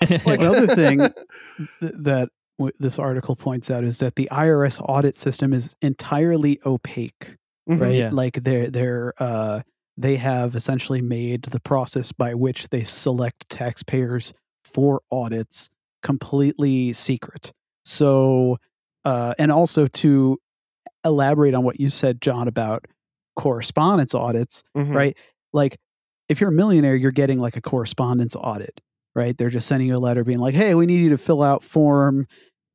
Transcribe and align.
Like- 0.00 0.40
the 0.40 0.50
other 0.50 0.66
thing 0.74 0.98
th- 0.98 1.92
that 1.98 2.28
w- 2.58 2.72
this 2.78 2.98
article 2.98 3.36
points 3.36 3.70
out 3.70 3.84
is 3.84 3.98
that 3.98 4.16
the 4.16 4.28
IRS 4.32 4.80
audit 4.88 5.16
system 5.16 5.52
is 5.52 5.74
entirely 5.82 6.58
opaque, 6.64 7.36
Mhm. 7.68 7.80
right? 7.80 7.94
Yeah. 7.94 8.10
Like 8.12 8.42
they're 8.44 8.70
they're 8.70 9.12
uh, 9.18 9.60
they 9.96 10.16
have 10.16 10.54
essentially 10.54 11.02
made 11.02 11.42
the 11.42 11.60
process 11.60 12.12
by 12.12 12.34
which 12.34 12.68
they 12.70 12.84
select 12.84 13.48
taxpayers 13.50 14.32
for 14.64 15.02
audits 15.12 15.68
completely 16.02 16.92
secret. 16.94 17.52
So, 17.84 18.56
uh, 19.04 19.34
and 19.38 19.52
also 19.52 19.86
to 19.86 20.38
elaborate 21.04 21.52
on 21.54 21.64
what 21.64 21.78
you 21.80 21.88
said, 21.90 22.20
John, 22.22 22.48
about 22.48 22.86
correspondence 23.36 24.14
audits, 24.14 24.62
Mhm. 24.76 24.94
right? 24.94 25.16
Like, 25.52 25.78
if 26.28 26.40
you're 26.40 26.50
a 26.50 26.52
millionaire, 26.54 26.94
you're 26.96 27.10
getting 27.10 27.38
like 27.38 27.56
a 27.56 27.60
correspondence 27.60 28.36
audit, 28.36 28.80
right? 29.20 29.36
They're 29.36 29.50
just 29.50 29.68
sending 29.68 29.88
you 29.88 29.96
a 29.96 29.98
letter 29.98 30.24
being 30.24 30.38
like, 30.38 30.54
hey, 30.54 30.74
we 30.74 30.86
need 30.86 31.02
you 31.02 31.10
to 31.10 31.18
fill 31.18 31.42
out 31.42 31.62
form 31.62 32.26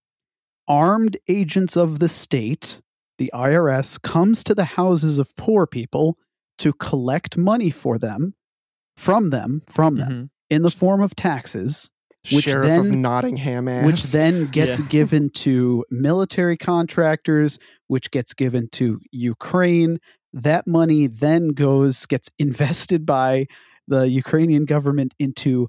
Armed 0.67 1.17
agents 1.27 1.75
of 1.75 1.99
the 1.99 2.07
state, 2.09 2.81
the 3.17 3.31
IRS, 3.33 4.01
comes 4.01 4.43
to 4.45 4.55
the 4.55 4.65
houses 4.65 5.17
of 5.17 5.35
poor 5.35 5.67
people 5.67 6.17
to 6.59 6.73
collect 6.73 7.37
money 7.37 7.69
for 7.69 7.97
them, 7.97 8.33
from 8.95 9.29
them, 9.31 9.61
from 9.67 9.95
them, 9.95 10.11
Mhm. 10.11 10.29
in 10.49 10.61
the 10.61 10.71
form 10.71 11.01
of 11.01 11.15
taxes, 11.15 11.89
which 12.31 12.45
Sheriff 12.45 12.63
of 12.79 12.85
then- 12.85 13.01
Nottingham 13.01 13.67
ass. 13.67 13.85
which 13.85 14.03
then 14.11 14.47
gets 14.51 14.79
Yeah. 14.79 14.85
given 14.87 15.29
to 15.31 15.83
military 15.89 16.55
contractors, 16.57 17.59
which 17.87 18.11
gets 18.11 18.33
given 18.33 18.69
to 18.73 18.99
Ukraine. 19.11 19.99
That 20.31 20.65
money 20.65 21.07
then 21.07 21.49
goes, 21.49 22.05
gets 22.05 22.29
invested 22.39 23.05
by 23.05 23.47
the 23.87 24.07
Ukrainian 24.09 24.63
government 24.65 25.13
into 25.19 25.67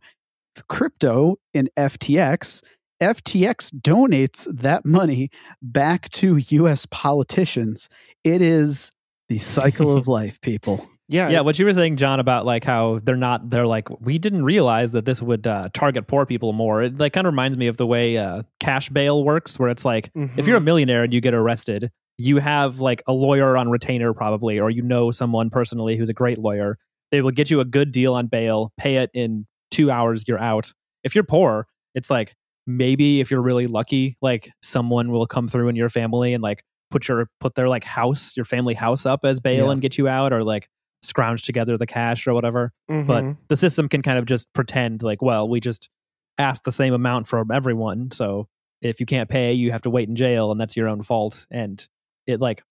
crypto 0.68 1.36
in 1.52 1.68
FTX. 1.76 2.62
FTX 3.04 3.70
donates 3.80 4.46
that 4.52 4.84
money 4.84 5.30
back 5.62 6.08
to 6.10 6.36
US 6.38 6.86
politicians. 6.90 7.88
It 8.24 8.40
is 8.42 8.92
the 9.28 9.38
cycle 9.38 9.96
of 9.96 10.08
life, 10.18 10.40
people. 10.40 10.88
yeah, 11.08 11.28
yeah, 11.28 11.40
what 11.40 11.58
you 11.58 11.64
were 11.66 11.72
saying, 11.72 11.96
John, 11.96 12.18
about 12.20 12.46
like 12.46 12.64
how 12.64 13.00
they're 13.02 13.16
not, 13.16 13.50
they're 13.50 13.66
like, 13.66 13.88
we 14.00 14.18
didn't 14.18 14.44
realize 14.44 14.92
that 14.92 15.04
this 15.04 15.20
would 15.22 15.46
uh, 15.46 15.68
target 15.74 16.06
poor 16.06 16.24
people 16.26 16.52
more. 16.52 16.82
It 16.82 16.98
like 16.98 17.12
kind 17.12 17.26
of 17.26 17.32
reminds 17.32 17.56
me 17.58 17.66
of 17.66 17.76
the 17.76 17.86
way 17.86 18.16
uh, 18.16 18.42
cash 18.60 18.88
bail 18.90 19.22
works, 19.24 19.58
where 19.58 19.68
it's 19.68 19.84
like, 19.84 20.06
if 20.14 20.30
Mhm. 20.30 20.46
you're 20.46 20.56
a 20.56 20.60
millionaire 20.60 21.04
and 21.04 21.12
you 21.12 21.20
get 21.20 21.34
arrested, 21.34 21.90
you 22.16 22.38
have 22.38 22.80
like 22.80 23.02
a 23.06 23.12
lawyer 23.12 23.56
on 23.56 23.68
retainer 23.68 24.12
probably, 24.14 24.58
or 24.58 24.70
you 24.70 24.82
know 24.82 25.10
someone 25.10 25.50
personally 25.50 25.96
who's 25.96 26.08
a 26.08 26.14
great 26.14 26.38
lawyer. 26.38 26.78
They 27.10 27.20
will 27.22 27.32
get 27.32 27.50
you 27.50 27.60
a 27.60 27.64
good 27.64 27.92
deal 27.92 28.14
on 28.14 28.26
bail, 28.28 28.72
pay 28.78 28.96
it 28.96 29.10
in 29.14 29.46
two 29.70 29.90
hours, 29.90 30.24
you're 30.26 30.38
out. 30.40 30.72
If 31.02 31.14
you're 31.14 31.24
poor, 31.24 31.66
it's 31.94 32.08
like 32.10 32.34
maybe 32.66 33.20
if 33.20 33.30
you're 33.30 33.42
really 33.42 33.66
lucky, 33.66 34.16
like 34.22 34.50
someone 34.62 35.10
will 35.10 35.26
come 35.26 35.48
through 35.48 35.68
in 35.68 35.76
your 35.76 35.88
family 35.88 36.32
and 36.34 36.42
like 36.42 36.62
put 36.90 37.08
your 37.08 37.28
put 37.40 37.54
their 37.54 37.68
like 37.68 37.84
house, 37.84 38.36
your 38.36 38.44
family 38.44 38.74
house 38.74 39.04
up 39.06 39.20
as 39.24 39.40
bail 39.40 39.66
Yeah. 39.66 39.72
and 39.72 39.82
get 39.82 39.98
you 39.98 40.08
out, 40.08 40.32
or 40.32 40.42
like 40.44 40.68
scrounge 41.02 41.42
together 41.42 41.76
the 41.76 41.86
cash 41.86 42.26
or 42.26 42.32
whatever. 42.34 42.72
But 42.88 42.96
Mhm. 43.24 43.36
the 43.48 43.56
system 43.56 43.88
can 43.88 44.00
kind 44.02 44.18
of 44.18 44.26
just 44.26 44.52
pretend 44.54 45.02
like, 45.02 45.20
well, 45.20 45.48
we 45.48 45.60
just 45.60 45.90
ask 46.38 46.64
the 46.64 46.72
same 46.72 46.94
amount 46.94 47.26
from 47.26 47.50
everyone. 47.50 48.10
So 48.10 48.48
if 48.80 49.00
you 49.00 49.06
can't 49.06 49.28
pay, 49.28 49.52
you 49.52 49.70
have 49.72 49.82
to 49.82 49.90
wait 49.90 50.08
in 50.08 50.16
jail, 50.16 50.50
and 50.50 50.60
that's 50.60 50.76
your 50.76 50.88
own 50.88 51.02
fault. 51.02 51.46
And 51.50 51.86
it 52.26 52.40
like, 52.40 52.62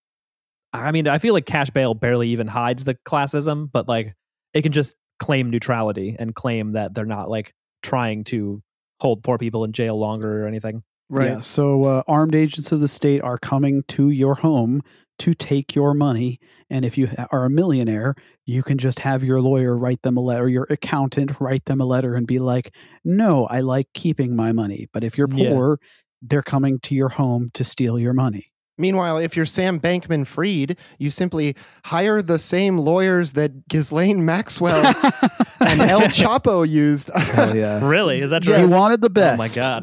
I 0.74 0.92
mean, 0.92 1.08
I 1.08 1.20
feel 1.20 1.34
like 1.34 1.46
cash 1.46 1.70
bail 1.70 1.94
barely 1.94 2.30
even 2.30 2.48
hides 2.48 2.86
the 2.86 2.96
classism, 3.08 3.70
but 3.72 3.88
like 3.88 4.16
it 4.54 4.64
can 4.64 4.72
just 4.72 4.96
claim 5.20 5.50
neutrality 5.52 6.16
and 6.18 6.34
claim 6.34 6.72
that 6.74 6.94
they're 6.96 7.06
not 7.06 7.30
like 7.30 7.54
trying 7.84 8.24
to 8.26 8.62
hold 9.00 9.24
poor 9.24 9.38
people 9.38 9.64
in 9.64 9.72
jail 9.74 9.98
longer 10.00 10.44
or 10.44 10.48
anything. 10.48 10.84
right. 11.10 11.28
Yeah. 11.32 11.40
So 11.42 11.84
uh, 11.86 12.04
armed 12.08 12.36
agents 12.36 12.72
of 12.72 12.80
the 12.80 12.88
state 12.88 13.22
are 13.22 13.38
coming 13.38 13.84
to 13.90 14.10
your 14.10 14.36
home 14.36 14.82
to 15.20 15.34
take 15.34 15.76
your 15.76 15.94
money. 15.94 16.40
And 16.70 16.84
if 16.86 16.98
you 16.98 17.08
are 17.32 17.46
a 17.46 17.50
millionaire, 17.50 18.16
you 18.46 18.64
can 18.64 18.78
just 18.78 19.00
have 19.00 19.24
your 19.24 19.40
lawyer 19.42 19.78
write 19.78 20.02
them 20.02 20.18
a 20.18 20.22
letter, 20.22 20.50
your 20.50 20.66
accountant 20.70 21.40
write 21.40 21.66
them 21.66 21.80
a 21.82 21.86
letter 21.86 22.16
and 22.16 22.26
be 22.26 22.40
like, 22.40 22.74
no, 23.06 23.46
I 23.46 23.60
like 23.60 23.88
keeping 23.94 24.36
my 24.36 24.52
money. 24.54 24.88
But 24.92 25.04
if 25.04 25.18
you're 25.18 25.30
Yeah. 25.32 25.50
poor, 25.52 25.80
they're 26.22 26.42
coming 26.42 26.80
to 26.80 26.96
your 26.96 27.10
home 27.10 27.52
to 27.54 27.64
steal 27.64 28.00
your 28.00 28.14
money. 28.14 28.48
Meanwhile, 28.80 29.18
if 29.20 29.36
you're 29.38 29.46
Sam 29.46 29.80
Bankman 29.80 30.26
Fried, 30.26 30.78
you 30.98 31.12
simply 31.12 31.56
hire 31.86 32.24
the 32.24 32.40
same 32.40 32.80
lawyers 32.80 33.34
that 33.34 33.68
Ghislaine 33.68 34.26
Maxwell 34.26 34.82
and 35.68 35.82
El 35.82 36.02
Chapo 36.10 36.68
used. 36.68 37.10
Hell 37.14 37.56
yeah. 37.56 37.84
Really? 37.94 38.22
Is 38.22 38.30
that 38.32 38.44
true? 38.44 38.54
He 38.56 38.66
wanted 38.66 39.02
the 39.02 39.08
oh 39.08 39.10
best. 39.10 39.40
Oh 39.40 39.44
best. 39.44 39.58
my 39.58 39.62
god. 39.62 39.82